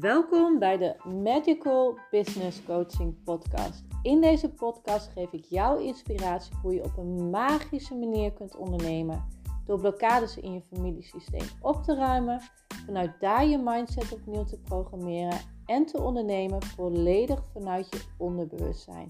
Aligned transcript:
Welkom 0.00 0.58
bij 0.58 0.76
de 0.76 0.96
Magical 1.22 1.98
Business 2.10 2.64
Coaching 2.64 3.22
Podcast. 3.24 3.84
In 4.02 4.20
deze 4.20 4.48
podcast 4.48 5.10
geef 5.12 5.32
ik 5.32 5.44
jou 5.44 5.82
inspiratie 5.82 6.54
hoe 6.62 6.74
je 6.74 6.84
op 6.84 6.96
een 6.96 7.30
magische 7.30 7.94
manier 7.94 8.32
kunt 8.32 8.56
ondernemen. 8.56 9.24
Door 9.64 9.80
blokkades 9.80 10.36
in 10.36 10.52
je 10.52 10.62
familiesysteem 10.74 11.46
op 11.60 11.82
te 11.82 11.94
ruimen, 11.94 12.40
vanuit 12.86 13.20
daar 13.20 13.46
je 13.46 13.58
mindset 13.58 14.12
opnieuw 14.12 14.44
te 14.44 14.58
programmeren 14.58 15.38
en 15.66 15.86
te 15.86 16.00
ondernemen 16.00 16.62
volledig 16.62 17.42
vanuit 17.52 17.86
je 17.90 18.00
onderbewustzijn. 18.18 19.08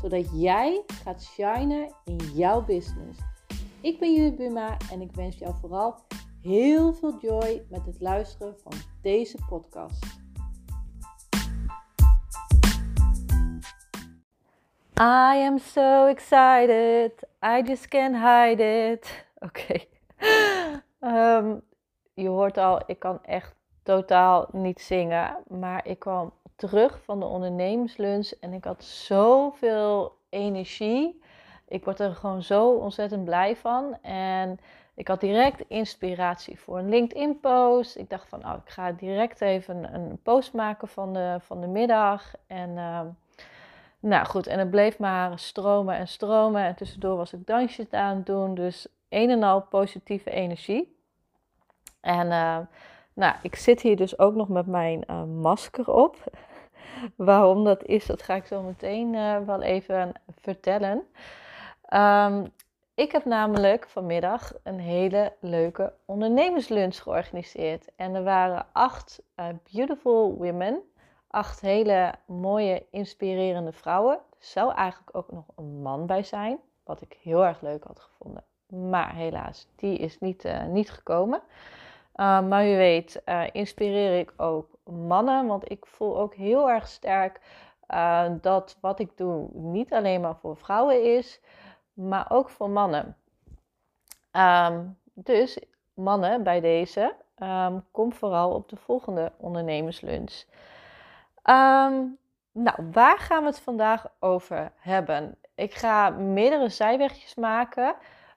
Zodat 0.00 0.40
jij 0.40 0.82
gaat 0.86 1.22
shinen 1.22 1.94
in 2.04 2.16
jouw 2.34 2.64
business. 2.64 3.18
Ik 3.80 3.98
ben 3.98 4.14
Judith 4.14 4.36
Buma 4.36 4.76
en 4.92 5.00
ik 5.00 5.12
wens 5.14 5.38
jou 5.38 5.54
vooral 5.60 5.94
heel 6.42 6.94
veel 6.94 7.18
joy 7.20 7.62
met 7.68 7.86
het 7.86 8.00
luisteren 8.00 8.54
van 8.58 8.72
deze 9.02 9.38
podcast. 9.48 10.21
I 15.00 15.36
am 15.36 15.58
so 15.58 16.06
excited. 16.06 17.12
I 17.42 17.62
just 17.62 17.88
can't 17.88 18.16
hide 18.16 18.60
it. 18.60 19.24
Oké. 19.46 19.84
Ehm, 21.00 21.54
je 22.14 22.28
hoort 22.28 22.58
al, 22.58 22.82
ik 22.86 22.98
kan 22.98 23.24
echt 23.24 23.54
totaal 23.82 24.48
niet 24.52 24.80
zingen. 24.80 25.36
Maar 25.48 25.86
ik 25.86 25.98
kwam 25.98 26.32
terug 26.56 27.02
van 27.04 27.20
de 27.20 27.26
ondernemerslunch 27.26 28.32
en 28.40 28.52
ik 28.52 28.64
had 28.64 28.84
zoveel 28.84 30.16
energie. 30.28 31.22
Ik 31.68 31.84
word 31.84 32.00
er 32.00 32.14
gewoon 32.14 32.42
zo 32.42 32.70
ontzettend 32.70 33.24
blij 33.24 33.56
van. 33.56 33.98
En 34.02 34.58
ik 34.94 35.08
had 35.08 35.20
direct 35.20 35.64
inspiratie 35.68 36.60
voor 36.60 36.78
een 36.78 36.88
LinkedIn-post. 36.88 37.96
Ik 37.96 38.10
dacht 38.10 38.28
van, 38.28 38.44
oh, 38.44 38.54
ik 38.64 38.70
ga 38.70 38.92
direct 38.92 39.40
even 39.40 39.94
een 39.94 40.18
post 40.22 40.52
maken 40.52 40.88
van 40.88 41.12
de, 41.12 41.36
van 41.40 41.60
de 41.60 41.66
middag. 41.66 42.32
En 42.46 42.78
ehm, 42.78 43.06
nou 44.02 44.26
goed, 44.26 44.46
en 44.46 44.58
het 44.58 44.70
bleef 44.70 44.98
maar 44.98 45.38
stromen 45.38 45.96
en 45.96 46.08
stromen. 46.08 46.62
En 46.62 46.74
tussendoor 46.74 47.16
was 47.16 47.32
ik 47.32 47.46
dansjes 47.46 47.90
aan 47.90 48.16
het 48.16 48.26
doen. 48.26 48.54
Dus 48.54 48.86
een 49.08 49.30
en 49.30 49.42
al 49.42 49.62
positieve 49.62 50.30
energie. 50.30 50.96
En 52.00 52.26
uh, 52.26 52.58
nou, 53.12 53.34
ik 53.42 53.56
zit 53.56 53.80
hier 53.80 53.96
dus 53.96 54.18
ook 54.18 54.34
nog 54.34 54.48
met 54.48 54.66
mijn 54.66 55.04
uh, 55.10 55.24
masker 55.24 55.90
op. 55.92 56.16
Waarom 57.16 57.64
dat 57.64 57.84
is, 57.84 58.06
dat 58.06 58.22
ga 58.22 58.34
ik 58.34 58.46
zo 58.46 58.62
meteen 58.62 59.14
uh, 59.14 59.38
wel 59.46 59.62
even 59.62 60.12
vertellen. 60.40 61.02
Um, 61.94 62.52
ik 62.94 63.12
heb 63.12 63.24
namelijk 63.24 63.88
vanmiddag 63.88 64.52
een 64.62 64.80
hele 64.80 65.32
leuke 65.40 65.92
ondernemerslunch 66.04 66.96
georganiseerd. 66.96 67.88
En 67.96 68.14
er 68.14 68.22
waren 68.22 68.66
acht 68.72 69.22
beautiful 69.70 70.36
women 70.38 70.82
acht 71.32 71.60
hele 71.60 72.14
mooie, 72.26 72.86
inspirerende 72.90 73.72
vrouwen. 73.72 74.14
Er 74.14 74.36
zou 74.38 74.74
eigenlijk 74.74 75.16
ook 75.16 75.32
nog 75.32 75.44
een 75.56 75.82
man 75.82 76.06
bij 76.06 76.22
zijn, 76.22 76.58
wat 76.84 77.00
ik 77.00 77.18
heel 77.22 77.44
erg 77.44 77.60
leuk 77.60 77.84
had 77.84 78.00
gevonden. 78.00 78.44
Maar 78.66 79.14
helaas, 79.14 79.66
die 79.76 79.98
is 79.98 80.18
niet, 80.18 80.44
uh, 80.44 80.64
niet 80.64 80.90
gekomen. 80.90 81.42
Uh, 82.16 82.48
maar 82.48 82.66
u 82.66 82.76
weet, 82.76 83.22
uh, 83.26 83.44
inspireer 83.52 84.18
ik 84.18 84.32
ook 84.36 84.68
mannen, 84.84 85.46
want 85.46 85.70
ik 85.70 85.86
voel 85.86 86.18
ook 86.18 86.34
heel 86.34 86.70
erg 86.70 86.88
sterk 86.88 87.40
dat 88.40 88.76
wat 88.80 88.98
ik 88.98 89.16
doe 89.16 89.48
niet 89.52 89.92
alleen 89.92 90.20
maar 90.20 90.36
voor 90.36 90.56
vrouwen 90.56 91.16
is, 91.16 91.40
maar 91.92 92.26
ook 92.28 92.48
voor 92.48 92.70
mannen. 92.70 93.16
Um, 94.32 94.98
dus 95.14 95.58
mannen 95.94 96.42
bij 96.42 96.60
deze, 96.60 97.14
um, 97.42 97.84
kom 97.90 98.12
vooral 98.12 98.54
op 98.54 98.68
de 98.68 98.76
volgende 98.76 99.32
ondernemerslunch. 99.36 100.44
Um, 101.44 102.18
nou, 102.52 102.90
waar 102.92 103.18
gaan 103.18 103.42
we 103.42 103.48
het 103.48 103.60
vandaag 103.60 104.06
over 104.18 104.72
hebben? 104.76 105.36
Ik 105.54 105.74
ga 105.74 106.10
meerdere 106.10 106.68
zijwegjes 106.68 107.34
maken, 107.34 107.94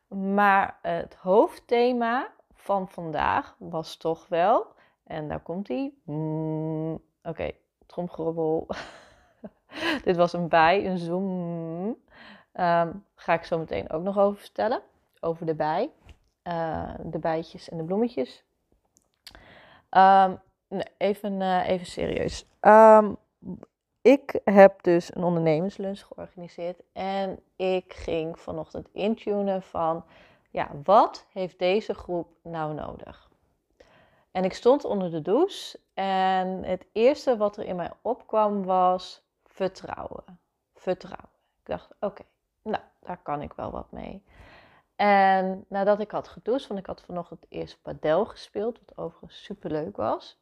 maar 0.08 0.78
het 0.82 1.16
hoofdthema 1.16 2.32
van 2.54 2.90
vandaag 2.90 3.56
was 3.60 3.98
toch 3.98 4.28
wel, 4.28 4.68
en 5.04 5.28
daar 5.28 5.40
komt 5.40 5.68
hij. 5.68 5.94
Mm, 6.04 6.94
Oké, 6.94 7.02
okay, 7.24 7.60
tromgerobbel. 7.86 8.68
Dit 10.04 10.16
was 10.16 10.34
een 10.34 10.48
bij, 10.48 10.86
een 10.86 10.98
zoom. 10.98 11.86
Um, 12.54 13.06
ga 13.16 13.34
ik 13.34 13.44
zo 13.44 13.58
meteen 13.58 13.90
ook 13.90 14.04
nog 14.04 14.18
over 14.18 14.40
vertellen. 14.40 14.82
Over 15.20 15.46
de 15.46 15.56
bij. 15.56 15.92
Uh, 16.44 16.94
de 17.04 17.20
bijtjes 17.20 17.70
en 17.70 17.78
de 17.78 17.84
bloemetjes. 17.84 18.44
Um, 19.92 20.40
nee, 20.68 20.86
even, 20.98 21.42
uh, 21.42 21.68
even 21.68 21.86
serieus. 21.86 22.46
Um, 22.62 23.18
ik 24.02 24.40
heb 24.44 24.84
dus 24.84 25.16
een 25.16 25.24
ondernemerslunch 25.24 26.00
georganiseerd 26.00 26.82
en 26.94 27.40
ik 27.56 27.94
ging 27.94 28.40
vanochtend 28.40 28.90
intunen 28.92 29.62
van, 29.62 30.06
ja, 30.50 30.70
wat 30.84 31.26
heeft 31.32 31.60
deze 31.60 31.94
groep 31.94 32.28
nou 32.42 32.74
nodig? 32.74 33.30
En 34.32 34.44
ik 34.44 34.54
stond 34.54 34.86
onder 34.86 35.12
de 35.12 35.22
douche 35.22 35.80
en 35.94 36.64
het 36.64 36.86
eerste 36.92 37.38
wat 37.38 37.58
er 37.58 37.66
in 37.66 37.76
mij 37.76 37.92
opkwam 38.02 38.64
was 38.64 39.24
vertrouwen. 39.46 40.40
Vertrouwen. 40.74 41.30
Ik 41.60 41.66
dacht, 41.66 41.90
oké, 42.00 42.24
nou, 42.62 42.84
daar 43.00 43.20
kan 43.24 43.42
ik 43.42 43.54
wel 43.54 43.72
wat 43.72 43.92
mee. 43.92 44.24
En 44.96 45.66
nadat 45.68 46.00
ik 46.00 46.12
had 46.12 46.28
gedoucht, 46.28 46.68
want 46.68 46.80
ik 46.80 46.86
had 46.86 47.02
vanochtend 47.02 47.46
eerst 47.50 47.82
padel 47.82 48.26
gespeeld, 48.26 48.80
wat 48.86 48.98
overigens 48.98 49.44
super 49.44 49.72
leuk 49.72 49.98
was, 49.98 50.38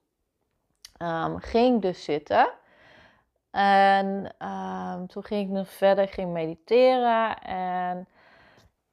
um, 0.97 1.39
ging 1.39 1.81
dus 1.81 2.03
zitten. 2.03 2.49
En 3.51 4.35
um, 4.47 5.07
toen 5.07 5.23
ging 5.23 5.47
ik 5.47 5.55
nog 5.55 5.69
verder, 5.69 6.07
ging 6.07 6.31
mediteren 6.31 7.41
en 7.41 8.07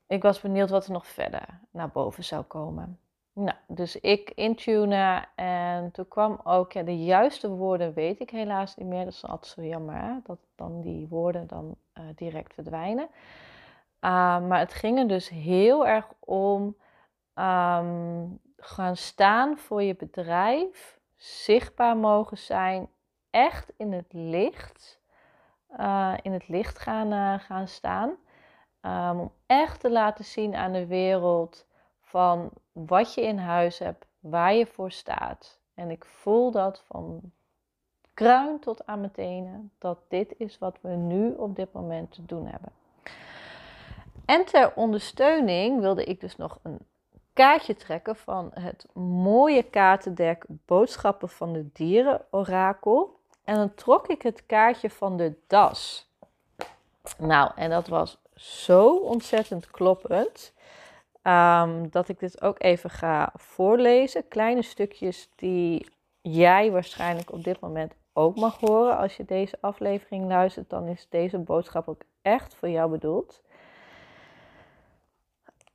ik 0.07 0.23
was 0.23 0.41
benieuwd 0.41 0.71
wat 0.71 0.87
er 0.87 0.93
nog 0.93 1.07
verder 1.07 1.61
naar 1.71 1.89
boven 1.89 2.25
zou 2.25 2.43
komen. 2.43 2.99
Nou, 3.33 3.57
dus 3.67 4.01
ik 4.01 4.31
intunen 4.31 5.29
en 5.35 5.91
toen 5.91 6.09
kwam 6.09 6.41
ook, 6.45 6.73
ja, 6.73 6.83
de 6.83 7.05
juiste 7.05 7.49
woorden 7.49 7.93
weet 7.93 8.21
ik 8.21 8.31
helaas 8.31 8.77
niet 8.77 8.87
meer. 8.87 9.05
Dat 9.05 9.13
is 9.13 9.25
altijd 9.25 9.53
zo 9.53 9.63
jammer, 9.63 9.95
hè? 9.95 10.13
dat 10.23 10.39
dan 10.55 10.81
die 10.81 11.07
woorden 11.09 11.47
dan 11.47 11.77
uh, 11.95 12.05
direct 12.15 12.55
verdwijnen. 12.55 13.09
Uh, 14.01 14.41
maar 14.47 14.59
het 14.59 14.75
ging 14.75 14.99
er 14.99 15.09
dus 15.09 15.29
heel 15.29 15.87
erg 15.87 16.07
om 16.19 16.77
um, 17.35 18.41
gaan 18.57 18.97
staan 18.97 19.59
voor 19.59 19.83
je 19.83 19.95
bedrijf 19.95 21.00
zichtbaar 21.21 21.97
mogen 21.97 22.39
zijn, 22.39 22.89
echt 23.31 23.73
in 23.77 23.93
het 23.93 24.13
licht, 24.13 25.01
uh, 25.79 26.15
in 26.23 26.33
het 26.33 26.49
licht 26.49 26.79
gaan, 26.79 27.13
uh, 27.13 27.39
gaan 27.39 27.69
staan. 27.69 28.17
Um, 28.83 29.21
om 29.21 29.33
echt 29.47 29.81
te 29.81 29.91
laten 29.91 30.25
zien 30.25 30.55
aan 30.55 30.73
de 30.73 30.87
wereld 30.87 31.67
van 32.01 32.51
wat 32.73 33.15
je 33.15 33.23
in 33.23 33.39
huis 33.39 33.79
hebt, 33.79 34.07
waar 34.21 34.55
je 34.55 34.67
voor 34.67 34.91
staat. 34.91 35.61
En 35.75 35.91
ik 35.91 36.05
voel 36.05 36.51
dat 36.51 36.83
van 36.87 37.21
kruin 38.15 38.59
tot 38.59 38.87
aan 38.87 39.01
mijn 39.01 39.13
tenen, 39.13 39.73
dat 39.79 39.99
dit 40.09 40.35
is 40.39 40.59
wat 40.59 40.79
we 40.81 40.89
nu 40.89 41.33
op 41.33 41.57
dit 41.57 41.73
moment 41.73 42.13
te 42.13 42.27
doen 42.27 42.47
hebben. 42.47 42.73
En 44.25 44.45
ter 44.45 44.75
ondersteuning 44.75 45.81
wilde 45.81 46.05
ik 46.05 46.21
dus 46.21 46.37
nog 46.37 46.59
een 46.63 46.79
kaartje 47.41 47.77
trekken 47.77 48.17
van 48.17 48.51
het 48.55 48.87
mooie 48.95 49.63
kaartendek 49.63 50.45
Boodschappen 50.49 51.29
van 51.29 51.53
de 51.53 51.73
Dieren 51.73 52.21
Orakel. 52.31 53.19
En 53.45 53.55
dan 53.55 53.75
trok 53.75 54.09
ik 54.09 54.23
het 54.23 54.47
kaartje 54.47 54.91
van 54.91 55.17
de 55.17 55.35
das. 55.47 56.09
Nou, 57.19 57.51
en 57.57 57.71
dat 57.71 57.89
was 57.89 58.19
zo 58.35 58.97
ontzettend 58.97 59.71
kloppend. 59.71 60.53
Um, 61.23 61.91
dat 61.91 62.09
ik 62.09 62.19
dit 62.19 62.43
ook 62.43 62.63
even 62.63 62.91
ga 62.91 63.33
voorlezen. 63.35 64.29
Kleine 64.29 64.63
stukjes 64.63 65.29
die 65.37 65.87
jij 66.21 66.71
waarschijnlijk 66.71 67.33
op 67.33 67.45
dit 67.45 67.61
moment 67.61 67.95
ook 68.13 68.37
mag 68.37 68.61
horen. 68.61 68.97
Als 68.97 69.17
je 69.17 69.25
deze 69.25 69.59
aflevering 69.61 70.27
luistert, 70.27 70.71
dan 70.71 70.87
is 70.87 71.07
deze 71.09 71.39
boodschap 71.39 71.89
ook 71.89 72.03
echt 72.23 72.55
voor 72.55 72.69
jou 72.69 72.91
bedoeld. 72.91 73.41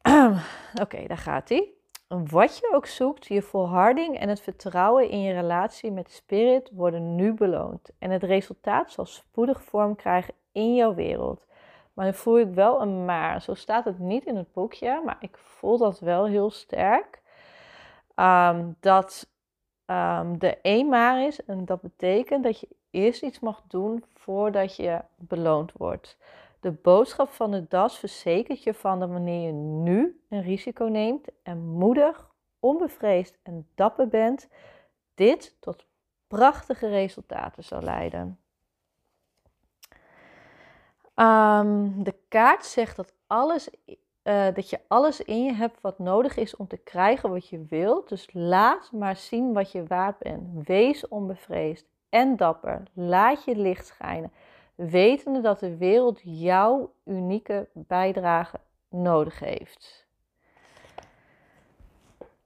Oké, 0.84 1.08
daar 1.08 1.18
gaat 1.18 1.50
hij. 1.50 1.70
Wat 2.08 2.58
je 2.58 2.72
ook 2.74 2.86
zoekt, 2.86 3.28
je 3.28 3.42
volharding 3.42 4.20
en 4.20 4.30
het 4.30 4.42
vertrouwen 4.42 5.10
in 5.10 5.22
je 5.22 5.34
relatie 5.34 5.92
met 5.92 6.12
Spirit 6.12 6.70
worden 6.74 7.16
nu 7.16 7.34
beloond. 7.34 7.90
En 8.00 8.12
het 8.12 8.24
resultaat 8.24 8.92
zal 8.92 9.06
spoedig 9.06 9.64
vorm 9.64 9.96
krijgen 9.96 10.34
in 10.52 10.76
jouw 10.76 10.94
wereld. 10.94 11.46
Maar 11.94 12.06
dan 12.06 12.14
voel 12.14 12.40
ik 12.40 12.54
wel 12.54 12.82
een 12.82 13.06
maar. 13.06 13.42
Zo 13.42 13.54
staat 13.54 13.86
het 13.86 14.00
niet 14.00 14.26
in 14.26 14.36
het 14.36 14.54
boekje, 14.54 15.02
maar 15.06 15.18
ik 15.20 15.38
voel 15.38 15.78
dat 15.78 16.00
wel 16.00 16.26
heel 16.26 16.52
sterk. 16.52 17.22
Um, 18.16 18.76
dat 18.80 19.28
um, 19.86 20.36
er 20.40 20.58
één 20.62 20.90
maar 20.90 21.26
is 21.26 21.46
en 21.46 21.66
dat 21.66 21.82
betekent 21.82 22.44
dat 22.44 22.60
je 22.60 22.68
eerst 22.90 23.24
iets 23.24 23.40
mag 23.40 23.62
doen 23.68 24.04
voordat 24.14 24.76
je 24.76 25.02
beloond 25.16 25.72
wordt. 25.72 26.18
De 26.66 26.72
boodschap 26.72 27.30
van 27.30 27.52
de 27.52 27.68
DAS 27.68 27.98
verzekert 27.98 28.64
je 28.64 28.74
van 28.74 29.00
dat 29.00 29.10
wanneer 29.10 29.46
je 29.46 29.52
nu 29.52 30.22
een 30.30 30.42
risico 30.42 30.86
neemt 30.86 31.28
en 31.44 31.66
moedig, 31.66 32.30
onbevreesd 32.60 33.38
en 33.44 33.68
dapper 33.76 34.08
bent, 34.08 34.48
dit 35.16 35.56
tot 35.60 35.86
prachtige 36.28 36.88
resultaten 36.88 37.64
zal 37.64 37.82
leiden. 37.82 38.40
Ehm, 41.14 42.04
de 42.04 42.16
kaart 42.28 42.66
zegt 42.66 42.96
dat, 42.96 43.14
alles, 43.28 43.70
uh, 44.24 44.48
dat 44.54 44.70
je 44.70 44.80
alles 44.88 45.22
in 45.22 45.44
je 45.44 45.54
hebt 45.54 45.82
wat 45.82 46.00
nodig 46.00 46.38
is 46.38 46.56
om 46.56 46.68
te 46.68 46.78
krijgen 46.78 47.30
wat 47.30 47.50
je 47.50 47.66
wilt. 47.70 48.10
Dus 48.10 48.30
laat 48.34 48.92
maar 48.92 49.16
zien 49.16 49.54
wat 49.54 49.72
je 49.72 49.88
waard 49.88 50.18
bent. 50.18 50.68
Wees 50.68 51.08
onbevreesd 51.08 51.86
en 52.10 52.36
dapper. 52.36 52.84
Laat 52.94 53.44
je 53.44 53.56
licht 53.56 53.88
schijnen. 53.88 54.32
Wetende 54.76 55.42
dat 55.42 55.60
de 55.60 55.78
wereld 55.78 56.20
jouw 56.24 56.94
unieke 57.04 57.68
bijdrage 57.74 58.60
nodig 58.90 59.40
heeft. 59.40 60.06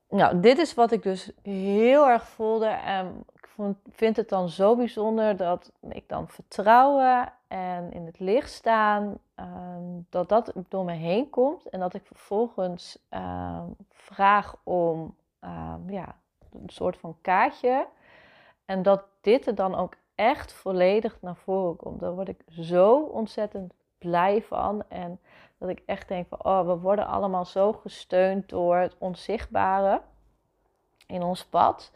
Nou, 0.10 0.40
dit 0.40 0.58
is 0.58 0.74
wat 0.74 0.92
ik 0.92 1.04
dus 1.04 1.32
heel 1.44 2.08
erg 2.10 2.28
voelde. 2.28 2.68
En 2.68 3.26
ik 3.34 3.50
vind 3.90 4.16
het 4.16 4.30
dan 4.30 4.50
zo 4.50 4.76
bijzonder 4.76 5.38
dat 5.38 5.72
ik 5.90 6.04
dan 6.08 6.28
vertrouwen 6.28 7.34
en 7.48 7.92
in 7.92 8.06
het 8.06 8.20
licht 8.20 8.52
staan, 8.52 9.18
ehm, 9.36 9.84
dat 10.10 10.30
dat 10.30 10.54
door 10.70 10.86
me 10.86 10.94
heen 10.94 11.30
komt. 11.30 11.70
En 11.70 11.80
dat 11.80 11.94
ik 11.94 12.06
vervolgens 12.06 13.00
ehm, 13.10 13.66
vraag 13.90 14.56
om 14.64 15.16
ehm, 15.40 15.90
ja, 15.90 16.16
een 16.52 16.70
soort 16.70 16.98
van 16.98 17.18
kaartje. 17.22 17.88
En 18.66 18.82
dat 18.82 19.04
dit 19.22 19.48
er 19.48 19.56
dan 19.56 19.76
ook 19.76 19.94
echt 20.20 20.54
volledig 20.54 21.18
naar 21.22 21.36
voren 21.36 21.76
komt. 21.76 22.00
Daar 22.00 22.14
word 22.14 22.28
ik 22.28 22.40
zo 22.50 23.00
ontzettend 23.00 23.74
blij 23.98 24.42
van. 24.42 24.84
En 24.88 25.20
dat 25.58 25.70
ik 25.70 25.82
echt 25.86 26.08
denk 26.08 26.28
van, 26.28 26.44
oh, 26.44 26.68
we 26.68 26.78
worden 26.78 27.08
allemaal 27.08 27.46
zo 27.46 27.74
gesteund 27.74 28.50
door 28.50 28.78
het 28.78 28.96
onzichtbare 28.98 30.02
in 31.08 31.24
ons 31.24 31.46
pad. 31.46 31.92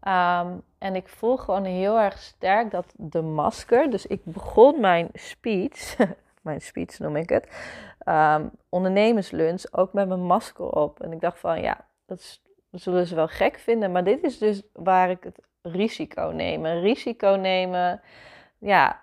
Ehm, 0.00 0.52
en 0.78 0.94
ik 0.94 1.08
voel 1.08 1.36
gewoon 1.36 1.64
heel 1.64 1.98
erg 1.98 2.18
sterk 2.18 2.70
dat 2.70 2.94
de 2.96 3.22
masker. 3.22 3.90
Dus 3.90 4.06
ik 4.06 4.24
begon 4.24 4.80
mijn 4.80 5.08
speech, 5.12 5.96
mijn 6.48 6.60
speech 6.60 6.98
noem 6.98 7.16
ik 7.16 7.28
het, 7.28 7.48
um, 8.08 8.50
ondernemerslunch, 8.68 9.64
ook 9.72 9.92
met 9.92 10.08
mijn 10.08 10.24
masker 10.26 10.70
op. 10.70 11.00
En 11.00 11.12
ik 11.12 11.20
dacht 11.20 11.38
van 11.38 11.60
ja, 11.60 11.84
dat, 12.06 12.40
zullen 12.70 13.06
ze 13.06 13.14
wel 13.14 13.28
gek 13.28 13.58
vinden. 13.58 13.92
Maar 13.92 14.04
dit 14.04 14.22
is 14.22 14.38
dus 14.38 14.62
waar 14.72 15.10
ik 15.10 15.24
het 15.24 15.38
risico 15.62 16.30
neem. 16.30 16.66
Risico 16.66 17.28
nemen. 17.28 18.00
Ja, 18.58 19.02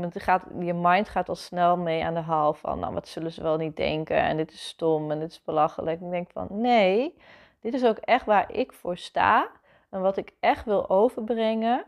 het 0.00 0.22
gaat, 0.22 0.42
je 0.58 0.74
mind 0.74 1.08
gaat 1.08 1.28
al 1.28 1.34
snel 1.34 1.76
mee 1.76 2.04
aan 2.04 2.14
de 2.14 2.20
haal 2.20 2.54
van, 2.54 2.78
nou, 2.78 2.94
wat 2.94 3.08
zullen 3.08 3.32
ze 3.32 3.42
wel 3.42 3.56
niet 3.56 3.76
denken? 3.76 4.16
En 4.16 4.36
dit 4.36 4.52
is 4.52 4.68
stom 4.68 5.10
en 5.10 5.18
dit 5.18 5.30
is 5.30 5.42
belachelijk. 5.44 6.00
ik 6.00 6.10
denk 6.10 6.30
van, 6.30 6.46
nee, 6.50 7.18
dit 7.60 7.74
is 7.74 7.84
ook 7.84 7.96
echt 7.96 8.26
waar 8.26 8.52
ik 8.52 8.72
voor 8.72 8.96
sta. 8.96 9.48
En 9.90 10.00
wat 10.00 10.16
ik 10.16 10.32
echt 10.40 10.64
wil 10.64 10.88
overbrengen 10.88 11.84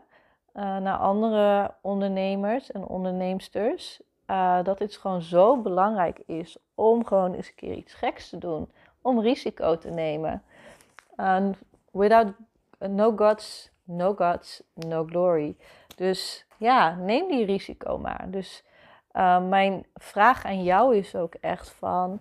uh, 0.53 0.77
naar 0.77 0.97
andere 0.97 1.73
ondernemers 1.81 2.71
en 2.71 2.85
onderneemsters. 2.85 4.01
Uh, 4.27 4.63
dat 4.63 4.79
het 4.79 4.97
gewoon 4.97 5.21
zo 5.21 5.61
belangrijk 5.61 6.19
is 6.25 6.57
om 6.75 7.05
gewoon 7.05 7.33
eens 7.33 7.47
een 7.47 7.55
keer 7.55 7.73
iets 7.73 7.93
geks 7.93 8.29
te 8.29 8.37
doen. 8.37 8.71
Om 9.01 9.19
risico 9.19 9.77
te 9.77 9.89
nemen. 9.89 10.43
without 11.91 12.33
no 12.79 13.11
guts, 13.15 13.71
no 13.85 14.13
guts, 14.13 14.63
no 14.73 15.05
glory. 15.05 15.57
Dus 15.95 16.45
ja, 16.57 16.95
neem 16.95 17.27
die 17.27 17.45
risico 17.45 17.97
maar. 17.97 18.25
Dus 18.27 18.63
uh, 19.13 19.47
mijn 19.47 19.85
vraag 19.93 20.45
aan 20.45 20.63
jou 20.63 20.95
is 20.95 21.15
ook 21.15 21.33
echt 21.33 21.69
van... 21.69 22.19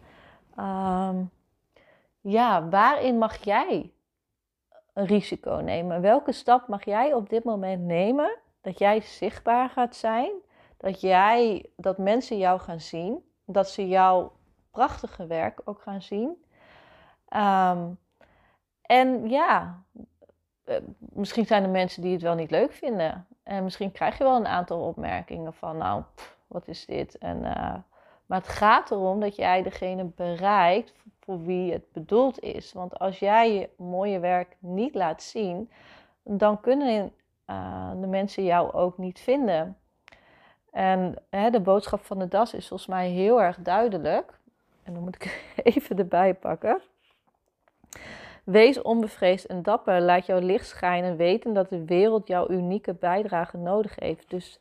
Um, 0.58 1.30
ja, 2.20 2.68
waarin 2.68 3.18
mag 3.18 3.36
jij 3.44 3.92
een 4.92 5.06
risico 5.06 5.54
nemen? 5.54 6.00
Welke 6.00 6.32
stap 6.32 6.68
mag 6.68 6.84
jij 6.84 7.12
op 7.12 7.28
dit 7.28 7.44
moment 7.44 7.82
nemen 7.82 8.36
dat 8.60 8.78
jij 8.78 9.00
zichtbaar 9.00 9.68
gaat 9.70 9.96
zijn? 9.96 10.30
Dat, 10.76 11.00
jij, 11.00 11.70
dat 11.76 11.98
mensen 11.98 12.38
jou 12.38 12.60
gaan 12.60 12.80
zien, 12.80 13.24
dat 13.44 13.68
ze 13.68 13.88
jouw 13.88 14.32
prachtige 14.70 15.26
werk 15.26 15.60
ook 15.64 15.82
gaan 15.82 16.02
zien. 16.02 16.44
Um, 17.36 17.98
en 18.82 19.28
ja, 19.28 19.82
eh, 20.64 20.76
misschien 20.98 21.46
zijn 21.46 21.62
er 21.62 21.68
mensen 21.68 22.02
die 22.02 22.12
het 22.12 22.22
wel 22.22 22.34
niet 22.34 22.50
leuk 22.50 22.72
vinden. 22.72 23.26
En 23.42 23.64
misschien 23.64 23.92
krijg 23.92 24.18
je 24.18 24.24
wel 24.24 24.36
een 24.36 24.46
aantal 24.46 24.80
opmerkingen 24.80 25.54
van, 25.54 25.76
nou, 25.76 26.02
wat 26.46 26.68
is 26.68 26.86
dit? 26.86 27.18
En, 27.18 27.36
uh, 27.36 27.74
maar 28.26 28.38
het 28.38 28.48
gaat 28.48 28.90
erom 28.90 29.20
dat 29.20 29.36
jij 29.36 29.62
degene 29.62 30.04
bereikt 30.04 30.92
voor 31.20 31.42
wie 31.42 31.72
het 31.72 31.92
bedoeld 31.92 32.40
is. 32.40 32.72
Want 32.72 32.98
als 32.98 33.18
jij 33.18 33.54
je 33.54 33.68
mooie 33.76 34.18
werk 34.18 34.56
niet 34.58 34.94
laat 34.94 35.22
zien, 35.22 35.70
dan 36.22 36.60
kunnen 36.60 37.12
uh, 37.50 37.90
de 38.00 38.06
mensen 38.06 38.44
jou 38.44 38.72
ook 38.72 38.98
niet 38.98 39.20
vinden. 39.20 39.78
En 40.70 41.14
hè, 41.30 41.50
de 41.50 41.60
boodschap 41.60 42.04
van 42.04 42.18
de 42.18 42.28
das 42.28 42.54
is 42.54 42.68
volgens 42.68 42.88
mij 42.88 43.08
heel 43.08 43.42
erg 43.42 43.56
duidelijk. 43.60 44.38
En 44.82 44.94
dan 44.94 45.02
moet 45.02 45.14
ik 45.14 45.52
even 45.74 45.98
erbij 45.98 46.34
pakken. 46.34 46.80
Wees 48.44 48.82
onbevreesd 48.82 49.44
en 49.44 49.62
dapper. 49.62 50.00
Laat 50.00 50.26
jouw 50.26 50.38
licht 50.38 50.66
schijnen. 50.66 51.16
Weten 51.16 51.52
dat 51.52 51.68
de 51.68 51.84
wereld 51.84 52.26
jouw 52.26 52.48
unieke 52.50 52.94
bijdrage 52.94 53.56
nodig 53.56 53.94
heeft. 53.98 54.30
Dus 54.30 54.58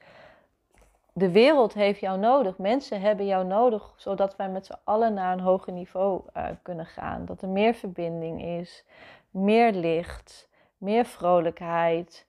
de 1.13 1.31
wereld 1.31 1.73
heeft 1.73 1.99
jou 1.99 2.19
nodig. 2.19 2.57
Mensen 2.57 3.01
hebben 3.01 3.25
jou 3.25 3.45
nodig, 3.45 3.93
zodat 3.95 4.35
wij 4.35 4.49
met 4.49 4.65
z'n 4.65 4.79
allen 4.83 5.13
naar 5.13 5.33
een 5.33 5.39
hoger 5.39 5.73
niveau 5.73 6.21
uh, 6.37 6.45
kunnen 6.61 6.85
gaan. 6.85 7.25
Dat 7.25 7.41
er 7.41 7.49
meer 7.49 7.73
verbinding 7.73 8.43
is, 8.43 8.85
meer 9.29 9.71
licht, 9.71 10.49
meer 10.77 11.05
vrolijkheid. 11.05 12.25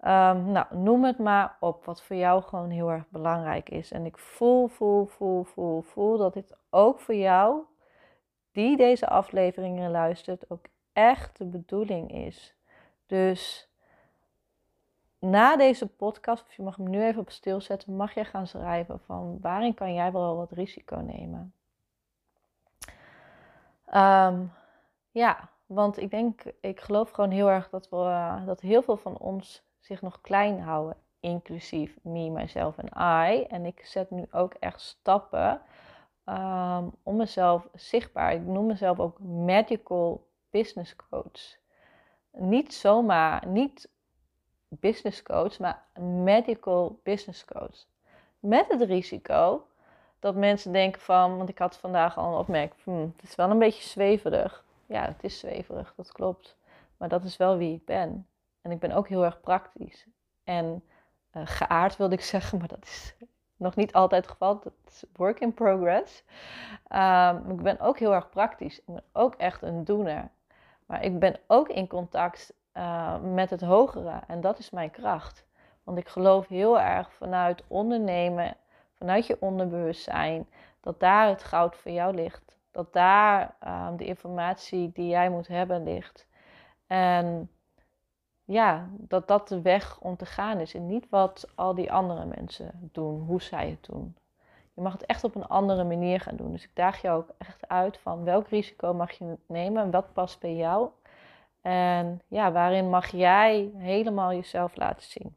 Um, 0.00 0.50
nou, 0.52 0.66
noem 0.70 1.04
het 1.04 1.18
maar 1.18 1.56
op, 1.60 1.84
wat 1.84 2.02
voor 2.02 2.16
jou 2.16 2.42
gewoon 2.42 2.70
heel 2.70 2.90
erg 2.90 3.04
belangrijk 3.08 3.70
is. 3.70 3.92
En 3.92 4.06
ik 4.06 4.18
voel, 4.18 4.66
voel, 4.68 5.06
voel, 5.06 5.44
voel, 5.44 5.80
voel 5.82 6.16
dat 6.16 6.34
dit 6.34 6.56
ook 6.70 7.00
voor 7.00 7.14
jou, 7.14 7.62
die 8.58 8.76
deze 8.76 9.08
afleveringen 9.08 9.90
luistert, 9.90 10.50
ook 10.50 10.64
echt 10.92 11.38
de 11.38 11.44
bedoeling 11.44 12.12
is. 12.12 12.54
Dus 13.06 13.68
na 15.18 15.56
deze 15.56 15.86
podcast, 15.86 16.44
of 16.46 16.54
je 16.54 16.62
mag 16.62 16.76
hem 16.76 16.90
nu 16.90 17.02
even 17.02 17.20
op 17.20 17.30
stil 17.30 17.60
zetten, 17.60 17.96
mag 17.96 18.14
je 18.14 18.24
gaan 18.24 18.46
schrijven 18.46 19.00
van 19.00 19.38
waarin 19.40 19.74
kan 19.74 19.94
jij 19.94 20.12
wel 20.12 20.36
wat 20.36 20.50
risico 20.50 20.96
nemen. 20.96 21.52
Ehm, 23.84 24.44
ja, 25.10 25.48
want 25.66 26.00
ik 26.00 26.10
denk, 26.10 26.42
ik 26.60 26.80
geloof 26.80 27.10
gewoon 27.10 27.30
heel 27.30 27.50
erg 27.50 27.70
dat, 27.70 27.88
we, 27.88 27.96
uh, 27.96 28.46
dat 28.46 28.60
heel 28.60 28.82
veel 28.82 28.96
van 28.96 29.18
ons 29.18 29.62
zich 29.78 30.02
nog 30.02 30.20
klein 30.20 30.60
houden, 30.60 30.96
inclusief 31.20 31.98
me, 32.02 32.30
mijzelf 32.30 32.78
en 32.78 32.88
I. 33.30 33.42
En 33.42 33.64
ik 33.64 33.84
zet 33.84 34.10
nu 34.10 34.26
ook 34.30 34.54
echt 34.54 34.80
stappen 34.80 35.60
ehm, 36.28 36.84
om 37.02 37.16
mezelf 37.16 37.68
zichtbaar. 37.74 38.32
Ik 38.32 38.46
noem 38.46 38.66
mezelf 38.66 39.00
ook 39.00 39.18
medical 39.20 40.26
business 40.50 40.96
coach. 41.10 41.56
Niet 42.32 42.74
zomaar, 42.74 43.46
niet 43.46 43.88
business 44.68 45.22
coach, 45.22 45.58
maar 45.58 45.84
medical 46.00 47.00
business 47.02 47.44
coach. 47.44 47.86
Met 48.38 48.66
het 48.68 48.82
risico 48.82 49.66
dat 50.18 50.34
mensen 50.34 50.72
denken 50.72 51.00
van, 51.00 51.36
want 51.36 51.48
ik 51.48 51.58
had 51.58 51.76
vandaag 51.76 52.18
al 52.18 52.32
een 52.32 52.38
opmerking, 52.38 52.82
hmm, 52.84 53.12
het 53.16 53.28
is 53.28 53.34
wel 53.34 53.50
een 53.50 53.58
beetje 53.58 53.88
zweverig. 53.88 54.64
Ja, 54.86 55.04
het 55.04 55.24
is 55.24 55.38
zweverig, 55.38 55.92
dat 55.96 56.12
klopt. 56.12 56.56
Maar 56.96 57.08
dat 57.08 57.24
is 57.24 57.36
wel 57.36 57.56
wie 57.56 57.74
ik 57.74 57.84
ben. 57.84 58.26
En 58.62 58.70
ik 58.70 58.78
ben 58.78 58.92
ook 58.92 59.08
heel 59.08 59.24
erg 59.24 59.40
praktisch. 59.40 60.06
En 60.44 60.84
uh, 61.32 61.42
geaard 61.44 61.96
wilde 61.96 62.14
ik 62.14 62.20
zeggen, 62.20 62.58
maar 62.58 62.68
dat 62.68 62.84
is 62.84 63.14
nog 63.58 63.76
niet 63.76 63.92
altijd 63.92 64.22
het 64.22 64.32
geval. 64.32 64.60
Dat 64.60 64.72
is 64.88 65.04
work 65.16 65.40
in 65.40 65.54
progress. 65.54 66.24
Um, 66.92 67.50
ik 67.50 67.62
ben 67.62 67.80
ook 67.80 67.98
heel 67.98 68.14
erg 68.14 68.30
praktisch. 68.30 68.78
Ik 68.78 68.84
ben 68.86 69.04
ook 69.12 69.34
echt 69.34 69.62
een 69.62 69.84
doener. 69.84 70.30
Maar 70.86 71.02
ik 71.02 71.18
ben 71.18 71.38
ook 71.46 71.68
in 71.68 71.86
contact 71.86 72.52
uh, 72.74 73.20
met 73.20 73.50
het 73.50 73.60
hogere. 73.60 74.20
En 74.26 74.40
dat 74.40 74.58
is 74.58 74.70
mijn 74.70 74.90
kracht. 74.90 75.46
Want 75.84 75.98
ik 75.98 76.08
geloof 76.08 76.48
heel 76.48 76.80
erg 76.80 77.12
vanuit 77.12 77.64
ondernemen, 77.66 78.56
vanuit 78.94 79.26
je 79.26 79.36
onderbewustzijn, 79.40 80.48
dat 80.80 81.00
daar 81.00 81.28
het 81.28 81.44
goud 81.44 81.76
voor 81.76 81.92
jou 81.92 82.14
ligt. 82.14 82.56
Dat 82.70 82.92
daar 82.92 83.54
uh, 83.64 83.88
de 83.96 84.04
informatie 84.04 84.92
die 84.92 85.08
jij 85.08 85.30
moet 85.30 85.48
hebben 85.48 85.82
ligt. 85.82 86.26
En 86.86 87.50
ja, 88.48 88.88
dat 88.92 89.28
dat 89.28 89.48
de 89.48 89.62
weg 89.62 90.00
om 90.00 90.16
te 90.16 90.26
gaan 90.26 90.60
is. 90.60 90.74
En 90.74 90.86
niet 90.86 91.08
wat 91.08 91.48
al 91.54 91.74
die 91.74 91.92
andere 91.92 92.24
mensen 92.24 92.90
doen, 92.92 93.20
hoe 93.20 93.42
zij 93.42 93.70
het 93.70 93.84
doen. 93.90 94.16
Je 94.74 94.82
mag 94.82 94.92
het 94.92 95.06
echt 95.06 95.24
op 95.24 95.34
een 95.34 95.46
andere 95.46 95.84
manier 95.84 96.20
gaan 96.20 96.36
doen. 96.36 96.52
Dus 96.52 96.64
ik 96.64 96.70
daag 96.74 97.02
je 97.02 97.10
ook 97.10 97.28
echt 97.38 97.68
uit 97.68 97.98
van 97.98 98.24
welk 98.24 98.48
risico 98.48 98.94
mag 98.94 99.10
je 99.10 99.36
nemen 99.46 99.82
en 99.82 99.90
wat 99.90 100.12
past 100.12 100.40
bij 100.40 100.54
jou. 100.54 100.88
En 101.60 102.20
ja, 102.28 102.52
waarin 102.52 102.90
mag 102.90 103.06
jij 103.06 103.70
helemaal 103.76 104.32
jezelf 104.32 104.76
laten 104.76 105.06
zien. 105.06 105.36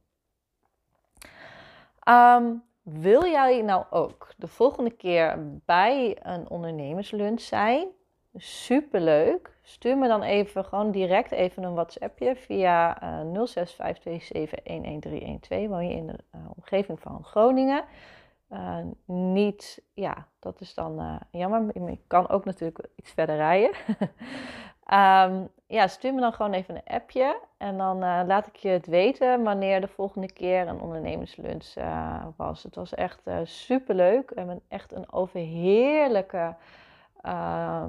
Ehm, 2.00 2.54
wil 2.82 3.26
jij 3.26 3.62
nou 3.62 3.86
ook 3.90 4.34
de 4.38 4.48
volgende 4.48 4.92
keer 4.92 5.60
bij 5.66 6.18
een 6.22 6.50
ondernemerslunch 6.50 7.42
zijn? 7.42 7.88
Super 8.36 9.02
leuk. 9.02 9.58
Stuur 9.62 9.98
me 9.98 10.08
dan 10.08 10.24
even 10.24 10.66
gewoon 10.66 10.92
direct 10.92 11.32
even 11.32 11.64
een 11.64 11.74
WhatsAppje 11.74 12.36
via 12.36 13.04
uh, 13.04 13.20
0652711312. 13.46 13.52
Woon 15.70 15.88
je 15.88 15.96
in 15.96 16.08
de 16.08 16.18
uh, 16.36 16.42
omgeving 16.56 17.00
van 17.00 17.24
Groningen? 17.24 17.84
Uh, 18.50 18.78
niet, 19.06 19.84
ja, 19.94 20.28
dat 20.40 20.62
is 20.62 20.74
dan 20.74 21.20
jammer. 21.32 21.66
Je 21.74 21.98
kan 22.08 22.30
ook 22.30 22.46
natuurlijk 22.46 22.88
iets 22.96 23.12
verder 23.12 23.36
rijden. 23.36 23.72
um, 25.40 25.50
ja, 25.78 25.88
stuur 25.88 26.14
me 26.14 26.22
dan 26.22 26.34
gewoon 26.34 26.54
even 26.54 26.76
een 26.76 26.96
appje. 26.96 27.40
En 27.58 27.78
dan 27.78 28.00
laat 28.00 28.48
ik 28.48 28.56
je 28.56 28.70
het 28.70 28.88
weten 28.88 29.44
wanneer 29.44 29.82
de 29.82 29.88
volgende 29.88 30.34
keer 30.34 30.68
een 30.68 30.82
ondernemerslunch 30.82 31.74
was. 32.36 32.64
Het 32.64 32.76
was 32.76 32.94
echt 32.94 33.22
super 33.44 33.96
leuk. 33.96 34.32
Hebben 34.36 34.62
echt 34.68 34.94
een 34.94 35.12
overheerlijke 35.12 36.56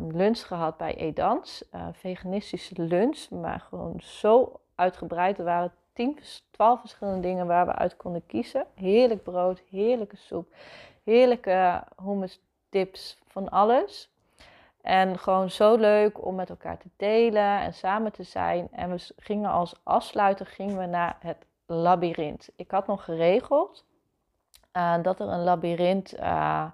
lunch 0.09 0.47
gehad 0.47 0.77
bij 0.77 0.95
Edans. 0.95 1.65
veganistische 1.93 2.83
lunch, 2.83 3.31
maar 3.31 3.61
gewoon 3.61 4.01
zo 4.01 4.61
uitgebreid. 4.75 5.39
Er 5.39 5.45
waren 5.45 5.73
10, 5.93 6.19
12 6.51 6.81
verschillende 6.81 7.21
dingen 7.21 7.47
waar 7.47 7.67
we 7.67 7.75
uit 7.75 7.97
konden 7.97 8.27
kiezen. 8.27 8.67
Heerlijk 8.75 9.23
brood, 9.23 9.63
heerlijke 9.71 10.17
soep, 10.17 10.55
heerlijke 11.05 11.85
hummus 12.03 12.41
dips, 12.69 13.19
van 13.27 13.49
alles. 13.49 14.11
En 14.81 15.19
gewoon 15.19 15.51
zo 15.51 15.77
leuk 15.77 16.25
om 16.25 16.35
met 16.35 16.51
elkaar 16.51 16.79
te 16.79 16.89
delen 16.97 17.61
en 17.61 17.75
samen 17.75 18.13
te 18.13 18.23
zijn. 18.23 18.69
En 18.73 18.91
we 18.91 19.13
gingen 19.17 19.51
als 19.51 19.81
afsluiter 19.83 20.47
gingen 20.47 20.79
we 20.79 20.87
naar 20.87 21.17
het 21.21 21.47
labyrint. 21.67 22.49
Ik 22.57 22.71
had 22.71 22.87
nog 22.87 23.05
geregeld 23.05 23.85
uh, 24.73 25.03
dat 25.03 25.21
er 25.21 25.29
een 25.29 25.43
labyrint. 25.43 26.19
Uh, 26.19 26.65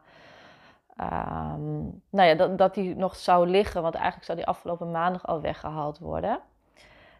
um, 1.00 2.02
nou 2.10 2.28
ja, 2.28 2.34
dat, 2.34 2.58
dat 2.58 2.74
die 2.74 2.96
nog 2.96 3.16
zou 3.16 3.48
liggen, 3.48 3.82
want 3.82 3.94
eigenlijk 3.94 4.24
zou 4.24 4.38
die 4.38 4.46
afgelopen 4.46 4.90
maandag 4.90 5.26
al 5.26 5.40
weggehaald 5.40 5.98
worden. 5.98 6.40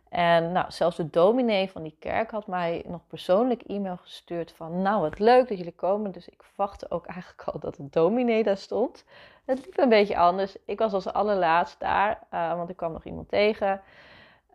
En 0.08 0.52
nou, 0.52 0.66
zelfs 0.68 0.96
de 0.96 1.10
dominee 1.10 1.70
van 1.70 1.82
die 1.82 1.96
kerk 1.98 2.30
had 2.30 2.46
mij 2.46 2.84
nog 2.86 3.00
persoonlijk 3.06 3.62
e-mail 3.62 3.96
gestuurd 3.96 4.52
van... 4.52 4.82
Nou, 4.82 5.00
wat 5.00 5.18
leuk 5.18 5.48
dat 5.48 5.58
jullie 5.58 5.74
komen. 5.74 6.12
Dus 6.12 6.28
ik 6.28 6.42
verwachtte 6.42 6.90
ook 6.90 7.06
eigenlijk 7.14 7.42
al 7.42 7.60
dat 7.60 7.74
de 7.74 7.88
dominee 7.90 8.42
daar 8.42 8.56
stond. 8.56 9.04
Het 9.44 9.64
liep 9.64 9.78
een 9.78 9.88
beetje 9.88 10.16
anders. 10.16 10.56
Ik 10.64 10.78
was 10.78 10.92
als 10.92 11.12
allerlaatst 11.12 11.80
daar, 11.80 12.22
uh, 12.34 12.54
want 12.54 12.68
ik 12.68 12.76
kwam 12.76 12.92
nog 12.92 13.04
iemand 13.04 13.28
tegen. 13.28 13.80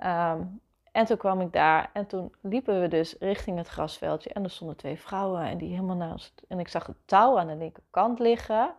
Um, 0.03 0.61
en 0.91 1.05
toen 1.05 1.17
kwam 1.17 1.41
ik 1.41 1.53
daar 1.53 1.89
en 1.93 2.07
toen 2.07 2.33
liepen 2.41 2.81
we 2.81 2.87
dus 2.87 3.15
richting 3.19 3.57
het 3.57 3.67
grasveldje. 3.67 4.29
En 4.29 4.43
er 4.43 4.49
stonden 4.49 4.77
twee 4.77 4.99
vrouwen 4.99 5.41
en 5.41 5.57
die 5.57 5.69
helemaal 5.69 5.95
naast... 5.95 6.41
En 6.47 6.59
ik 6.59 6.67
zag 6.67 6.87
het 6.87 6.97
touw 7.05 7.39
aan 7.39 7.47
de 7.47 7.55
linkerkant 7.55 8.19
liggen... 8.19 8.73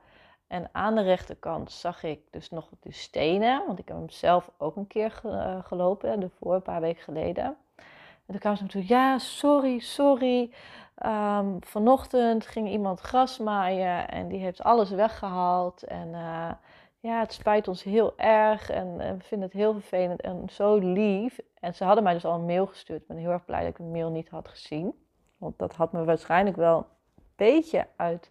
En 0.55 0.69
aan 0.73 0.95
de 0.95 1.03
rechterkant 1.03 1.73
zag 1.73 2.03
ik 2.03 2.21
dus 2.31 2.51
nog 2.51 2.69
de 2.81 2.93
stenen, 2.93 3.67
want 3.67 3.79
ik 3.79 3.89
heb 3.89 3.97
hem 3.97 4.11
zelf 4.11 4.51
ook 4.57 4.77
een 4.77 4.87
keer 4.87 5.21
eh, 5.25 5.65
gelopen, 5.65 6.21
daarvoor, 6.21 6.55
een 6.55 6.63
paar 6.63 6.81
weken 6.81 7.03
geleden. 7.03 7.45
En 7.45 8.27
toen 8.27 8.39
kwamen 8.39 8.59
ze 8.59 8.65
me 8.65 8.71
toe, 8.71 8.89
ja, 8.89 9.19
sorry, 9.19 9.79
sorry. 9.79 10.51
Um, 11.07 11.57
vanochtend 11.61 12.47
ging 12.47 12.69
iemand 12.69 13.01
gras 13.01 13.39
maaien 13.39 14.09
en 14.09 14.29
die 14.29 14.39
heeft 14.39 14.63
alles 14.63 14.91
weggehaald. 14.91 15.83
En 15.83 16.09
uh, 16.09 16.51
ja, 17.01 17.21
het 17.21 17.33
spijt 17.33 17.69
ons 17.69 17.83
heel 17.83 18.19
erg 18.19 18.71
en, 18.71 19.01
en, 19.01 19.19
we 19.19 19.25
vinden 19.25 19.49
het 19.49 19.57
heel 19.57 19.73
vervelend 19.73 20.21
en 20.21 20.49
zo 20.51 20.77
lief. 20.77 21.39
En 21.61 21.75
ze 21.75 21.85
hadden 21.85 22.05
mij 22.05 22.13
dus 22.13 22.25
al 22.25 22.35
een 22.35 22.47
mail 22.47 22.67
gestuurd. 22.67 23.01
Ik 23.01 23.07
ben 23.07 23.17
heel 23.17 23.31
erg 23.31 23.45
blij 23.45 23.61
dat 23.61 23.69
ik 23.69 23.77
de 23.77 23.83
mail 23.83 24.11
niet 24.11 24.29
had 24.29 24.49
gezien. 24.49 24.95
Want 25.37 25.59
dat 25.59 25.75
had 25.75 25.93
me 25.93 26.05
waarschijnlijk 26.05 26.57
wel 26.57 26.79
een 26.79 27.25
beetje 27.37 27.87
uit 27.97 28.31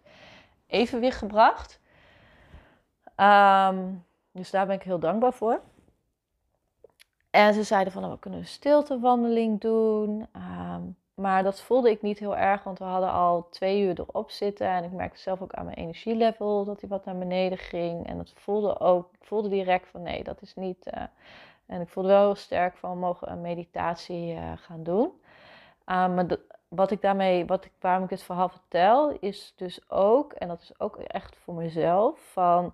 evenwicht 0.66 1.18
gebracht. 1.18 1.82
Um, 3.16 4.04
dus 4.32 4.50
daar 4.50 4.66
ben 4.66 4.76
ik 4.76 4.82
heel 4.82 4.98
dankbaar 4.98 5.32
voor. 5.32 5.60
En 7.30 7.54
ze 7.54 7.62
zeiden 7.62 7.92
van, 7.92 8.02
nou, 8.02 8.14
we 8.14 8.20
kunnen 8.20 8.40
een 8.40 8.46
stiltewandeling 8.46 9.60
doen. 9.60 10.26
Um, 10.36 10.96
maar 11.14 11.42
dat 11.42 11.60
voelde 11.60 11.90
ik 11.90 12.02
niet 12.02 12.18
heel 12.18 12.36
erg, 12.36 12.62
want 12.62 12.78
we 12.78 12.84
hadden 12.84 13.12
al 13.12 13.48
twee 13.50 13.82
uur 13.82 14.00
erop 14.00 14.30
zitten. 14.30 14.66
En 14.66 14.84
ik 14.84 14.92
merkte 14.92 15.20
zelf 15.20 15.42
ook 15.42 15.54
aan 15.54 15.64
mijn 15.64 15.76
energielevel 15.76 16.64
dat 16.64 16.80
hij 16.80 16.88
wat 16.88 17.04
naar 17.04 17.18
beneden 17.18 17.58
ging. 17.58 18.06
En 18.06 18.16
dat 18.16 18.32
voelde 18.34 18.80
ook, 18.80 19.08
ik 19.12 19.26
voelde 19.26 19.48
direct 19.48 19.88
van, 19.88 20.02
nee, 20.02 20.24
dat 20.24 20.42
is 20.42 20.54
niet... 20.54 20.86
Uh, 20.94 21.02
en 21.66 21.80
ik 21.80 21.88
voelde 21.88 22.08
wel 22.08 22.24
heel 22.24 22.34
sterk 22.34 22.76
van, 22.76 22.90
we 22.90 22.96
mogen 22.96 23.30
een 23.30 23.40
meditatie 23.40 24.34
uh, 24.34 24.52
gaan 24.56 24.82
doen. 24.82 25.04
Um, 25.86 26.14
maar 26.14 26.26
wat 26.68 26.90
ik 26.90 27.00
daarmee, 27.00 27.46
wat 27.46 27.64
ik, 27.64 27.72
waarom 27.80 28.04
ik 28.04 28.10
het 28.10 28.22
verhaal 28.22 28.48
vertel, 28.48 29.16
is 29.20 29.52
dus 29.56 29.90
ook, 29.90 30.32
en 30.32 30.48
dat 30.48 30.60
is 30.60 30.80
ook 30.80 30.96
echt 30.96 31.36
voor 31.36 31.54
mezelf, 31.54 32.18
van 32.32 32.72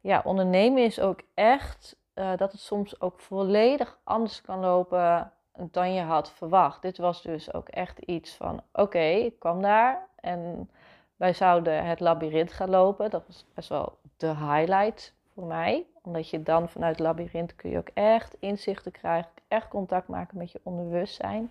ja, 0.00 0.22
ondernemen 0.24 0.84
is 0.84 1.00
ook 1.00 1.20
echt 1.34 1.96
uh, 2.14 2.36
dat 2.36 2.52
het 2.52 2.60
soms 2.60 3.00
ook 3.00 3.20
volledig 3.20 3.98
anders 4.04 4.42
kan 4.42 4.60
lopen 4.60 5.32
dan 5.70 5.92
je 5.92 6.00
had 6.00 6.30
verwacht. 6.30 6.82
Dit 6.82 6.98
was 6.98 7.22
dus 7.22 7.54
ook 7.54 7.68
echt 7.68 7.98
iets 7.98 8.34
van: 8.34 8.62
oké, 8.72 8.98
ik 8.98 9.38
kwam 9.38 9.62
daar 9.62 10.08
en 10.16 10.70
wij 11.16 11.32
zouden 11.32 11.84
het 11.84 12.00
labyrint 12.00 12.52
gaan 12.52 12.70
lopen. 12.70 13.10
Dat 13.10 13.26
was 13.26 13.46
best 13.54 13.68
wel 13.68 13.98
de 14.16 14.36
highlight 14.36 15.14
voor 15.34 15.44
mij. 15.44 15.86
Omdat 16.02 16.30
je 16.30 16.42
dan 16.42 16.68
vanuit 16.68 16.98
het 16.98 17.06
labyrint 17.06 17.56
kun 17.56 17.70
je 17.70 17.78
ook 17.78 17.90
echt 17.94 18.36
inzichten 18.38 18.92
krijgen, 18.92 19.30
echt 19.48 19.68
contact 19.68 20.08
maken 20.08 20.38
met 20.38 20.52
je 20.52 20.60
onderbewustzijn. 20.62 21.50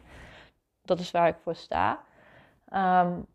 Dat 0.82 1.00
is 1.00 1.12
waar 1.12 1.27
ik 1.27 1.38
voor 1.44 1.56
sta. 1.56 2.00
Um, 2.74 3.25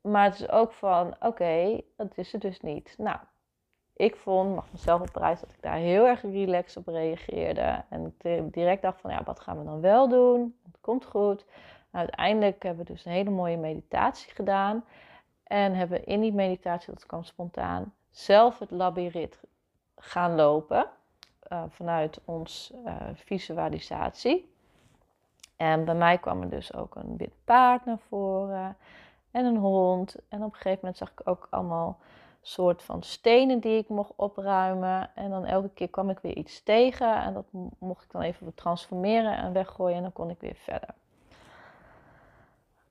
maar 0.00 0.24
het 0.24 0.34
is 0.34 0.48
ook 0.48 0.72
van: 0.72 1.16
oké, 1.20 1.80
dat 1.96 2.16
is 2.16 2.32
het 2.32 2.40
dus 2.40 2.60
niet. 2.60 2.94
Nou, 2.98 3.18
ik 3.98 4.16
vond, 4.16 4.54
mag 4.54 4.66
mezelf 4.72 5.00
op 5.00 5.12
prijs, 5.12 5.40
dat 5.40 5.50
ik 5.50 5.62
daar 5.62 5.76
heel 5.76 6.06
erg 6.06 6.22
relaxed 6.22 6.76
op 6.76 6.86
reageerde. 6.94 7.84
En 7.88 8.14
ik 8.22 8.52
direct 8.52 8.82
dacht 8.82 9.00
van, 9.00 9.10
ja, 9.10 9.22
wat 9.24 9.40
gaan 9.40 9.58
we 9.58 9.64
dan 9.64 9.80
wel 9.80 10.08
doen? 10.08 10.56
Het 10.64 10.80
komt 10.80 11.04
goed. 11.04 11.44
uiteindelijk 11.90 12.62
hebben 12.62 12.86
we 12.86 12.92
dus 12.92 13.04
een 13.04 13.12
hele 13.12 13.30
mooie 13.30 13.56
meditatie 13.56 14.32
gedaan. 14.32 14.84
En 15.44 15.74
hebben 15.74 16.04
in 16.04 16.20
die 16.20 16.32
meditatie, 16.32 16.92
dat 16.92 17.06
kwam 17.06 17.24
spontaan, 17.24 17.94
zelf 18.10 18.58
het 18.58 18.70
labyrint 18.70 19.40
gaan 19.96 20.34
lopen. 20.34 20.86
Uh, 21.52 21.62
vanuit 21.68 22.20
ons 22.24 22.72
uh, 22.86 22.96
visualisatie. 23.14 24.52
En 25.56 25.84
bij 25.84 25.94
mij 25.94 26.18
kwam 26.18 26.42
er 26.42 26.50
dus 26.50 26.74
ook 26.74 26.94
een 26.94 27.16
wit 27.16 27.34
paard 27.44 27.84
naar 27.84 27.98
voren. 28.08 28.76
En 29.30 29.44
een 29.44 29.56
hond. 29.56 30.16
En 30.28 30.38
op 30.38 30.50
een 30.50 30.54
gegeven 30.54 30.78
moment 30.80 30.96
zag 30.96 31.10
ik 31.10 31.20
ook 31.24 31.46
allemaal 31.50 31.98
soort 32.48 32.82
van 32.82 33.02
stenen 33.02 33.60
die 33.60 33.78
ik 33.78 33.88
mocht 33.88 34.12
opruimen. 34.16 35.10
En 35.14 35.30
dan 35.30 35.44
elke 35.44 35.70
keer 35.74 35.88
kwam 35.88 36.10
ik 36.10 36.18
weer 36.18 36.36
iets 36.36 36.62
tegen 36.62 37.22
en 37.22 37.34
dat 37.34 37.46
mocht 37.78 38.04
ik 38.04 38.10
dan 38.10 38.22
even 38.22 38.54
transformeren 38.54 39.36
en 39.36 39.52
weggooien 39.52 39.96
en 39.96 40.02
dan 40.02 40.12
kon 40.12 40.30
ik 40.30 40.40
weer 40.40 40.56
verder. 40.56 40.88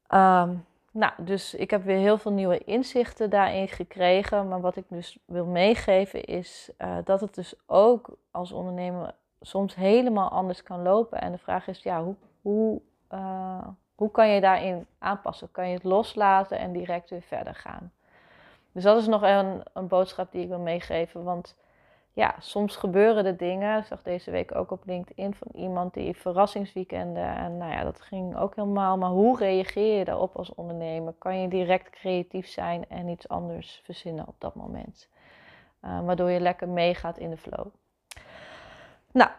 Um, 0.10 0.66
nou, 0.92 1.12
dus 1.18 1.54
ik 1.54 1.72
heb 1.72 1.84
weer 1.84 1.98
heel 1.98 2.18
veel 2.18 2.32
nieuwe 2.32 2.58
inzichten 2.58 3.30
daarin 3.30 3.68
gekregen. 3.68 4.48
Maar 4.48 4.62
wat 4.62 4.76
ik 4.76 4.86
dus 4.88 5.18
wil 5.26 5.46
meegeven 5.46 6.24
is 6.24 6.70
uh, 6.78 6.98
dat 7.04 7.22
het 7.22 7.36
dus 7.36 7.54
ook 7.66 8.18
als 8.32 8.52
ondernemer 8.52 9.14
soms 9.42 9.76
helemaal 9.76 10.30
anders 10.30 10.64
kan 10.64 10.82
lopen. 10.82 11.22
En 11.22 11.32
de 11.32 11.38
vraag 11.38 11.68
is, 11.68 11.84
ja, 11.84 12.04
hoe, 12.04 12.16
hoe, 12.42 12.82
uh, 13.14 13.68
hoe 13.96 14.12
kan 14.12 14.30
je 14.30 14.42
daarin 14.42 14.86
aanpassen? 14.98 15.52
Kan 15.52 15.68
je 15.68 15.74
het 15.74 15.84
loslaten 15.84 16.60
en 16.60 16.72
direct 16.72 17.10
weer 17.10 17.22
verder 17.22 17.56
gaan? 17.56 17.92
Dus 18.78 18.86
dat 18.86 18.98
is 18.98 19.08
nog 19.08 19.22
een, 19.22 19.64
een 19.74 19.88
boodschap 19.88 20.32
die 20.32 20.42
ik 20.42 20.48
wil 20.48 20.60
meegeven. 20.60 21.24
Want 21.24 21.56
ja, 22.14 22.36
soms 22.40 22.76
gebeuren 22.76 23.26
er 23.26 23.38
dingen. 23.38 23.80
Ik 23.80 23.86
zag 23.86 24.02
deze 24.02 24.32
week 24.32 24.56
ook 24.56 24.72
op 24.72 24.86
LinkedIn 24.86 25.34
van 25.34 25.48
iemand 25.54 25.94
die 25.94 26.16
verrassingsweekenden. 26.16 27.36
En 27.36 27.58
nou 27.58 27.72
ja, 27.72 27.84
dat 27.84 28.02
ging 28.02 28.38
ook 28.38 28.56
helemaal. 28.56 28.98
Maar 28.98 29.10
hoe 29.10 29.38
reageer 29.38 29.98
je 29.98 30.06
daarop 30.06 30.36
als 30.36 30.56
ondernemer? 30.56 31.14
Kan 31.18 31.42
je 31.42 31.48
direct 31.48 31.90
creatief 31.90 32.48
zijn 32.48 32.90
en 32.90 33.08
iets 33.08 33.30
anders 33.30 33.82
verzinnen 33.84 34.28
op 34.28 34.36
dat 34.38 34.56
moment? 34.56 35.10
Uh, 35.84 36.06
waardoor 36.06 36.30
je 36.30 36.40
lekker 36.40 36.70
meegaat 36.70 37.18
in 37.18 37.30
de 37.30 37.38
flow. 37.38 37.66
Nou, 39.12 39.30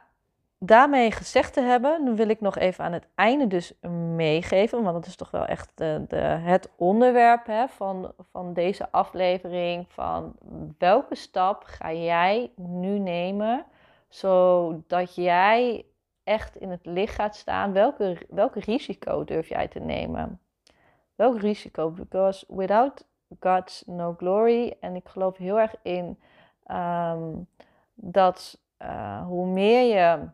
daarmee 0.59 1.11
gezegd 1.11 1.53
te 1.53 1.61
hebben, 1.61 2.05
dan 2.05 2.17
wil 2.17 2.29
ik 2.29 2.41
nog 2.41 2.57
even 2.57 2.85
aan 2.85 2.93
het 2.93 3.07
einde 3.15 3.47
dus 3.47 3.73
meegeven, 4.17 4.83
want 4.83 4.95
dat 4.95 5.07
is 5.07 5.17
toch 5.17 5.31
wel 5.31 5.45
echt 5.45 5.73
de, 5.75 6.05
de, 6.09 6.17
het 6.17 6.71
onderwerp 6.77 7.47
hè, 7.47 7.69
van, 7.69 8.13
van 8.31 8.53
deze 8.53 8.91
aflevering, 8.91 9.87
van 9.89 10.35
welke 10.79 11.15
stap 11.15 11.63
ga 11.65 11.93
jij 11.93 12.51
nu 12.57 12.99
nemen, 12.99 13.65
zodat 14.09 15.15
jij 15.15 15.85
echt 16.25 16.57
in 16.57 16.71
het 16.71 16.87
licht 16.87 17.15
gaat 17.15 17.37
staan, 17.37 17.73
welke, 17.73 18.27
welke 18.29 18.61
risico 18.61 19.25
durf 19.25 19.49
jij 19.49 19.69
te 19.69 19.79
nemen? 19.79 20.41
Welk 21.15 21.41
risico? 21.41 21.91
Because 21.91 22.45
without 22.49 23.07
God's 23.41 23.83
no 23.87 24.15
glory, 24.19 24.77
en 24.81 24.95
ik 24.95 25.09
geloof 25.09 25.37
heel 25.37 25.61
erg 25.61 25.75
in 25.83 26.19
um, 26.71 27.49
dat 27.95 28.61
uh, 28.83 29.27
hoe 29.27 29.47
meer 29.47 29.97
je 29.97 30.29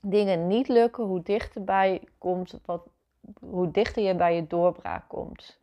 dingen 0.00 0.46
niet 0.46 0.68
lukken, 0.68 1.04
hoe 1.04 1.22
dichterbij 1.22 2.02
komt, 2.18 2.58
wat, 2.64 2.82
hoe 3.40 3.70
dichter 3.70 4.02
je 4.02 4.14
bij 4.14 4.34
je 4.34 4.46
doorbraak 4.46 5.08
komt. 5.08 5.58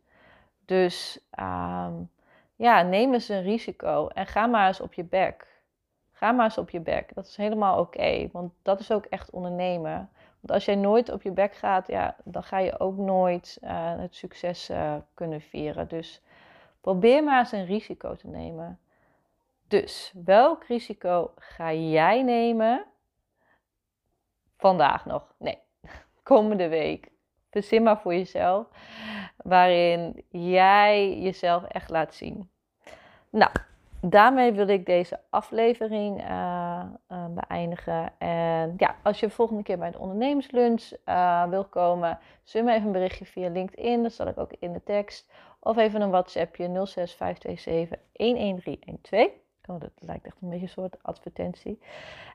Dus 0.64 1.20
um, 1.40 2.10
ja, 2.56 2.82
neem 2.82 3.12
eens 3.12 3.28
een 3.28 3.42
risico 3.42 4.08
en 4.08 4.26
ga 4.26 4.46
maar 4.46 4.66
eens 4.66 4.80
op 4.80 4.94
je 4.94 5.04
bek. 5.04 5.46
Ga 6.12 6.32
maar 6.32 6.44
eens 6.44 6.58
op 6.58 6.70
je 6.70 6.80
bek. 6.80 7.14
Dat 7.14 7.26
is 7.26 7.36
helemaal 7.36 7.78
oké, 7.78 8.28
want 8.32 8.52
dat 8.62 8.80
is 8.80 8.92
ook 8.92 9.04
echt 9.04 9.30
ondernemen. 9.30 10.10
Want 10.40 10.52
als 10.52 10.64
jij 10.64 10.74
nooit 10.74 11.12
op 11.12 11.22
je 11.22 11.30
bek 11.30 11.54
gaat, 11.54 11.86
ja, 11.86 12.16
dan 12.24 12.42
ga 12.42 12.58
je 12.58 12.80
ook 12.80 12.96
nooit 12.96 13.58
uh, 13.64 13.70
het 13.98 14.14
succes 14.14 14.70
uh, 14.70 14.94
kunnen 15.14 15.40
vieren. 15.40 15.88
Dus 15.88 16.22
probeer 16.80 17.24
maar 17.24 17.38
eens 17.38 17.52
een 17.52 17.66
risico 17.66 18.14
te 18.14 18.26
nemen. 18.26 18.78
Dus 19.68 20.12
welk 20.24 20.64
risico 20.64 21.30
ga 21.36 21.72
jij 21.72 22.22
nemen 22.22 22.84
vandaag 24.58 25.06
nog? 25.06 25.34
Nee, 25.38 25.58
komende 26.22 26.68
week. 26.68 27.10
Verzin 27.50 27.82
maar 27.82 28.00
voor 28.00 28.14
jezelf, 28.14 28.66
waarin 29.36 30.24
jij 30.28 31.18
jezelf 31.18 31.64
echt 31.64 31.90
laat 31.90 32.14
zien. 32.14 32.50
Nou, 33.30 33.50
daarmee 34.00 34.52
wil 34.52 34.68
ik 34.68 34.86
deze 34.86 35.20
aflevering 35.30 36.20
uh, 36.20 36.82
uh, 37.12 37.24
beëindigen. 37.28 38.12
En 38.18 38.74
ja, 38.76 38.96
als 39.02 39.20
je 39.20 39.26
de 39.26 39.32
volgende 39.32 39.62
keer 39.62 39.78
bij 39.78 39.90
de 39.90 39.98
ondernemerslunch 39.98 40.92
uh, 41.06 41.48
wil 41.48 41.64
komen, 41.64 42.18
stuur 42.44 42.64
me 42.64 42.72
even 42.72 42.86
een 42.86 42.92
berichtje 42.92 43.24
via 43.24 43.48
LinkedIn. 43.48 44.02
Dat 44.02 44.12
zal 44.12 44.26
ik 44.26 44.38
ook 44.38 44.52
in 44.58 44.72
de 44.72 44.82
tekst. 44.82 45.30
Of 45.60 45.76
even 45.76 46.00
een 46.00 46.10
WhatsAppje 46.10 46.64
06527 46.64 47.98
11312. 48.12 49.30
Oh, 49.68 49.80
dat 49.80 49.90
lijkt 49.98 50.26
echt 50.26 50.36
een 50.40 50.48
beetje 50.48 50.64
een 50.64 50.70
soort 50.70 51.02
advertentie. 51.02 51.80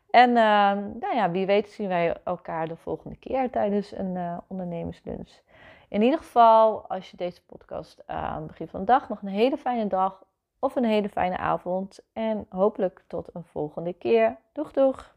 En 0.09 0.31
nou 0.33 1.15
ja, 1.15 1.31
wie 1.31 1.45
weet 1.45 1.69
zien 1.69 1.87
wij 1.87 2.17
elkaar 2.23 2.67
de 2.67 2.75
volgende 2.75 3.15
keer 3.15 3.49
tijdens 3.49 3.91
een 3.91 4.41
ondernemerslunch. 4.47 5.41
In 5.87 6.01
ieder 6.01 6.19
geval, 6.19 6.87
als 6.87 7.11
je 7.11 7.17
deze 7.17 7.45
podcast 7.45 8.07
aan 8.07 8.35
het 8.37 8.47
begin 8.47 8.67
van 8.67 8.79
de 8.79 8.85
dag 8.85 9.09
nog 9.09 9.21
een 9.21 9.27
hele 9.27 9.57
fijne 9.57 9.87
dag 9.87 10.25
of 10.59 10.75
een 10.75 10.85
hele 10.85 11.09
fijne 11.09 11.37
avond. 11.37 11.99
En 12.13 12.45
hopelijk 12.49 13.03
tot 13.07 13.29
een 13.33 13.43
volgende 13.43 13.93
keer. 13.93 14.37
Doeg 14.51 14.71
doeg! 14.71 15.12